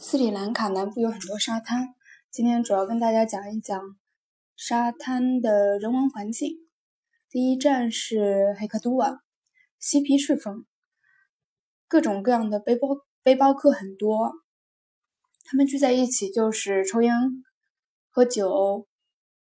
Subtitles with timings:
[0.00, 1.88] 斯里兰卡南部有很多沙滩，
[2.30, 3.96] 今天主要跟大家讲一讲
[4.54, 6.52] 沙滩的人文环境。
[7.28, 9.18] 第一站是黑克都瓦，
[9.80, 10.66] 嬉皮士风，
[11.88, 12.90] 各种各样的背包
[13.24, 14.34] 背包客很多，
[15.44, 17.12] 他们聚在一起就是抽烟、
[18.08, 18.86] 喝酒、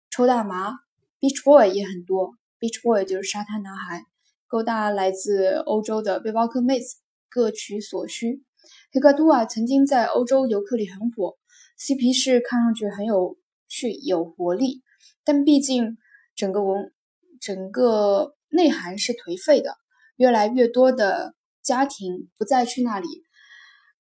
[0.09, 0.73] 抽大麻。
[1.21, 4.07] Beach boy 也很多，Beach boy 就是沙滩男孩，
[4.47, 6.97] 勾搭来自欧洲的背包客妹子，
[7.29, 8.43] 各取所需。
[8.93, 11.37] 黑克都瓦曾经在欧洲游客里很火，
[11.77, 13.37] 嬉皮士看上去很有
[13.69, 14.83] 趣、有活力，
[15.25, 15.97] 但毕竟
[16.35, 16.93] 整个文、
[17.41, 19.77] 整个内涵是颓废的。
[20.17, 23.07] 越来越多的家庭不再去那里，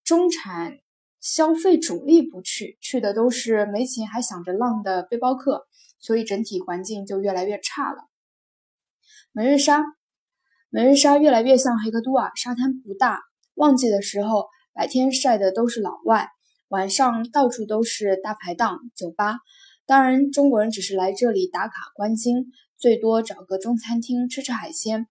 [0.04, 0.74] 中产
[1.18, 5.66] 消费主力不去，去的都是没钱还想着浪的背包客，
[5.98, 8.02] 所以整体环境就越来越差了。
[9.32, 9.82] 每日沙，
[10.68, 13.22] 每日沙越来越像黑克都瓦，沙滩不大，
[13.60, 14.46] 旺季的时候。
[14.72, 16.28] 白天晒的都是老外，
[16.68, 19.40] 晚上到处都是大排档、酒吧。
[19.84, 22.46] 当然，中国人只是来这里打卡观鲸，
[22.78, 25.08] 最多找个中餐厅吃吃海鲜，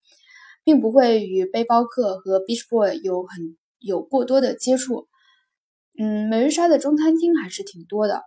[0.64, 5.08] 并不会与背包客和 beach boy 有很有过多的接触。
[6.00, 8.24] 嗯，美日沙的中餐厅还是挺多的。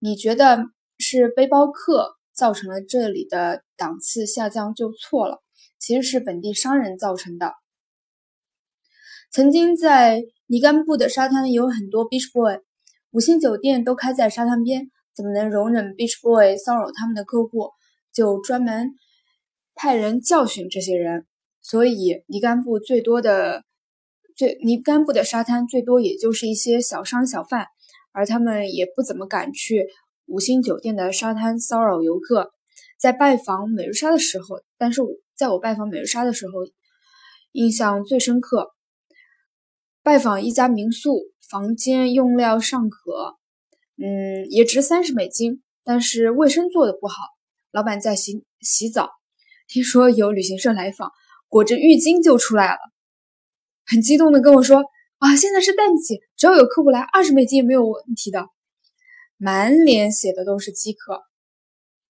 [0.00, 0.64] 你觉得
[0.98, 5.40] 是背包客造成了这里的档次下降就错了，
[5.78, 7.54] 其实是本地商人造成的。
[9.30, 12.60] 曾经在尼甘布的沙滩有很多 beach boy，
[13.10, 17.70] 五星酒店都开在沙滩边，怎么能容忍 beach boy 骚扰他们的客户？
[18.10, 18.94] 就专门
[19.74, 21.26] 派人教训这些人。
[21.60, 23.64] 所以尼甘布最多的
[24.34, 27.66] 最尼甘布的沙滩最多也就是一些小商小贩，
[28.12, 29.86] 而他们也不怎么敢去
[30.26, 32.50] 五星酒店的沙滩骚扰游客。
[32.98, 35.02] 在拜访美日沙的时候，但是
[35.36, 36.54] 在我拜访美日沙的时候，
[37.52, 38.70] 印象最深刻。
[40.08, 41.20] 拜访一家民宿，
[41.50, 43.36] 房间用料尚可，
[43.98, 47.16] 嗯，也值三十美金，但是卫生做的不好。
[47.72, 49.10] 老板在洗洗澡，
[49.66, 51.10] 听说有旅行社来访，
[51.46, 52.78] 裹着浴巾就出来了，
[53.84, 54.82] 很激动的跟我说
[55.20, 58.46] ：“啊，现在是淡季，只要有客户来，二十美金也没有问题的。”
[59.36, 61.20] 满脸写的都是饥渴。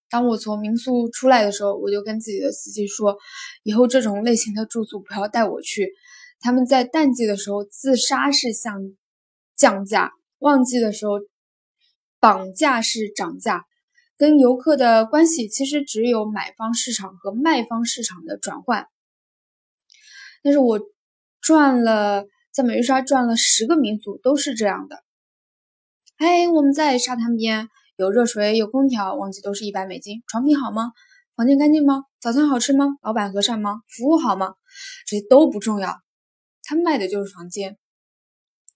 [0.09, 3.19] 当我从民宿出来的时候，我就跟自己的司机说
[3.65, 5.91] ：“以后这种类型的住宿不要带我去。”
[6.41, 8.81] 他们在淡季的时候自杀式向
[9.57, 11.15] 降价，旺季的时候
[12.21, 13.65] 绑架式涨价，
[14.17, 18.87] 跟游客的关系其实只有买方市场和卖方市场的转换。
[20.43, 20.81] 但是我
[21.41, 25.03] 转了在美玉沙转了十个民宿都是这样的。
[26.17, 30.23] 哎，我们在沙滩边有热水有空调，旺季都是一百美金。
[30.29, 30.93] 床品好吗？
[31.37, 32.05] 房间干净吗？
[32.21, 32.87] 早餐好吃吗？
[33.03, 33.83] 老板和善吗？
[33.89, 34.55] 服务好吗？
[35.07, 36.01] 这些都不重要。
[36.69, 37.79] 他卖的就是房间，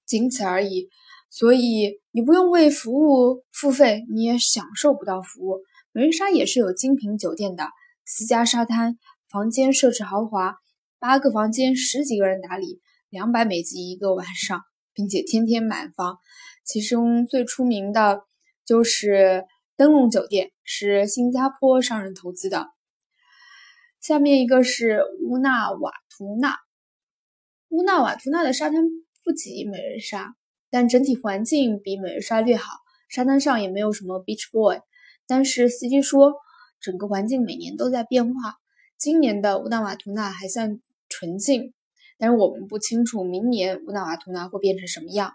[0.07, 0.89] 仅此而已。
[1.29, 5.59] 所以你不用为服务付费，你也享受不到服务。
[5.93, 7.69] 梅沙也是有精品酒店的，
[8.07, 8.97] 私家沙滩，
[9.29, 10.57] 房间设置豪华，
[10.99, 12.81] 八个房间，十几个人打理，
[13.11, 14.63] 两百美金一个晚上，
[14.95, 16.17] 并且天天满房。
[16.65, 18.23] 其中最出名的
[18.65, 19.45] 就是
[19.77, 22.69] 灯笼酒店，是新加坡商人投资的。
[24.01, 26.57] 下面一个是乌纳瓦图纳。
[27.73, 28.85] 乌纳瓦图纳的沙滩
[29.25, 30.35] 不及美人沙，
[30.71, 32.75] 但整体环境比美人沙略好。
[33.09, 34.79] 沙滩上也没有什么 beach boy，
[35.27, 36.35] 但是司机说
[36.83, 38.57] 整个环境每年都在变化。
[38.99, 41.73] 今年的乌纳瓦图纳还算纯净，
[42.19, 45.33] 但是我们不清楚明年乌纳瓦图纳会变成什么样。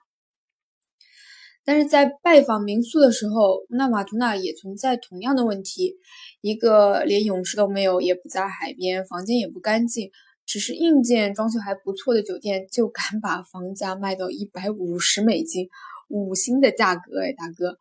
[1.66, 5.96] 但是在拜访民宿的时候，乌纳瓦图纳也存在同样的问题：
[6.42, 10.12] 一个连泳池都没有，也不在海边，房间也不干净。
[10.48, 15.68] 只是硬件装修还不错的酒店，就敢把房价卖到一百五十美金，
[16.08, 17.78] 五星的价格哎，大哥，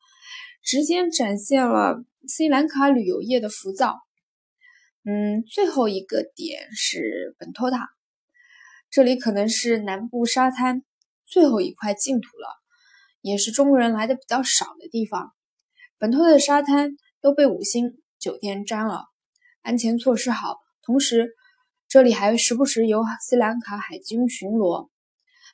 [0.64, 4.00] 直接展现了斯里兰卡旅游业的浮躁。
[5.04, 7.88] 嗯，最后一个点是本托塔，
[8.90, 10.82] 这里可能是南部沙滩
[11.24, 12.48] 最后一块净土了，
[13.20, 15.32] 也是中国人来的比较少的地方。
[15.98, 19.04] 本托的沙滩都被五星酒店占了，
[19.62, 21.36] 安全措施好，同时。
[21.88, 24.88] 这里还时不时有斯里兰卡海军巡逻。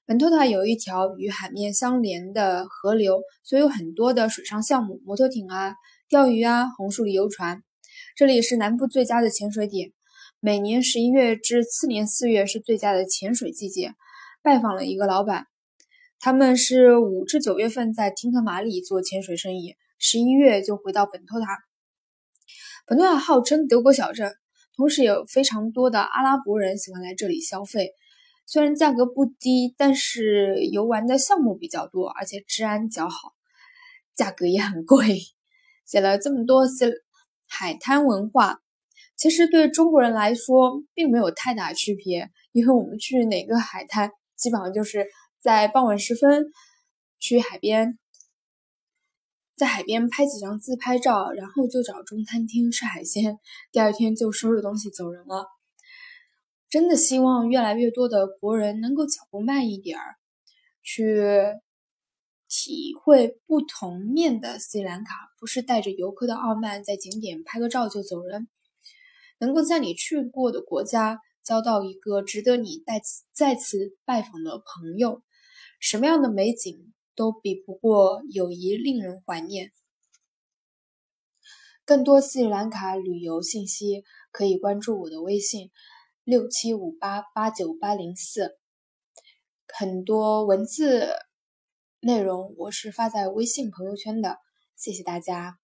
[0.07, 5.75] 本托塔有一条与海面相连的河流，所以有很多的水上项目，摩托艇啊、
[6.09, 7.63] 钓鱼啊、红树林游船。
[8.17, 9.93] 这里是南部最佳的潜水点，
[10.41, 13.93] 每年十一月至次年四月是最佳的潜水季节。
[14.43, 15.47] 拜访了一个老板，
[16.19, 21.47] 他们是五至九月份在汀特马里做潜水生意，十一月就回到本托塔。
[22.87, 24.35] 本托塔号称德国小镇。
[24.77, 27.93] 同时有非常多的阿拉伯人喜欢来这里消费，
[28.47, 33.35] 虽然价格不低，但是游玩的项目比较多，而且治安较好，
[34.15, 35.21] 价格也很贵。
[35.85, 37.05] 写了这么多斯
[37.47, 38.61] 海滩文化，
[39.15, 45.07] 其实对中国人来说并没有太大区别，因为我们去哪个海滩，基本上就是
[45.39, 46.47] 在傍晚时分
[47.19, 47.99] 去海边，
[49.63, 53.39] 在海边拍几张自拍照，然后就找中餐厅吃海鲜，
[53.71, 55.47] 第二天就收拾东西走人了。
[56.69, 60.17] 真的希望越来越多的国人能够脚步慢一点儿，
[60.83, 61.23] 去。
[62.55, 68.47] 体会不同面的斯里兰卡，不是带着游客的傲慢在景点拍个照就走人，
[69.39, 75.23] 能够在你去过的国家交到一个值得你再次再次拜访的朋友，
[75.81, 79.73] 什么样的美景都比不过友谊令人怀念。
[81.85, 85.71] 更多斯里兰卡旅游信息可以关注我的微信
[86.25, 88.59] 六七五八八九八零四，
[89.67, 91.09] 很多文字。
[92.05, 94.39] 内容我是发在微信朋友圈的，
[94.77, 95.62] 谢谢大家。